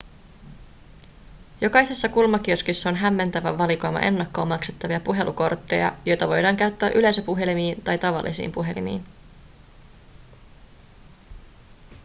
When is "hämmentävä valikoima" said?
2.95-3.99